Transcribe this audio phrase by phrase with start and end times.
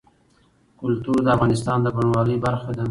[0.79, 2.79] کلتور د افغانستان د بڼوالۍ برخه ده.